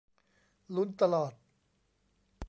[0.75, 1.33] ลุ้นตลอด